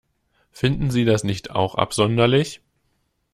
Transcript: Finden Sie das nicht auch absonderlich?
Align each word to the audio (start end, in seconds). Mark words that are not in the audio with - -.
Finden 0.51 0.89
Sie 0.89 1.05
das 1.05 1.23
nicht 1.23 1.51
auch 1.51 1.75
absonderlich? 1.75 2.59